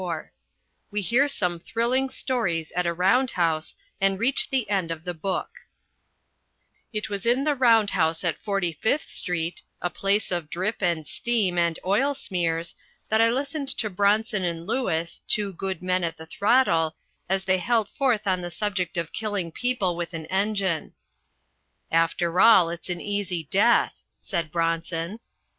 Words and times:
IV 0.01 0.25
WE 0.89 1.01
HEAR 1.03 1.27
SOME 1.27 1.59
THRILLING 1.59 2.09
STORIES 2.09 2.71
AT 2.75 2.87
A 2.87 2.91
ROUNDHOUSE 2.93 3.75
AND 4.01 4.17
REACH 4.17 4.49
THE 4.49 4.67
END 4.67 4.89
OF 4.89 5.03
THE 5.03 5.13
BOOK 5.13 5.51
IT 6.91 7.09
was 7.11 7.27
in 7.27 7.43
the 7.43 7.53
round 7.53 7.91
house 7.91 8.23
at 8.23 8.41
Forty 8.41 8.73
fifth 8.73 9.11
Street, 9.11 9.61
a 9.79 9.91
place 9.91 10.31
of 10.31 10.49
drip 10.49 10.81
and 10.81 11.05
steam 11.05 11.59
and 11.59 11.77
oil 11.85 12.15
smears, 12.15 12.73
that 13.09 13.21
I 13.21 13.29
listened 13.29 13.67
to 13.77 13.91
Bronson 13.91 14.43
and 14.43 14.65
Lewis, 14.65 15.21
two 15.27 15.53
good 15.53 15.83
men 15.83 16.03
at 16.03 16.17
the 16.17 16.25
throttle, 16.25 16.95
as 17.29 17.45
they 17.45 17.59
held 17.59 17.87
forth 17.87 18.25
on 18.25 18.41
the 18.41 18.49
subject 18.49 18.97
of 18.97 19.13
killing 19.13 19.51
people 19.51 19.95
with 19.95 20.15
an 20.15 20.25
engine. 20.31 20.93
"After 21.91 22.39
all, 22.41 22.71
it's 22.71 22.89
an 22.89 23.01
easy 23.01 23.43
death," 23.51 24.01
said 24.19 24.51
Bronson. 24.51 25.19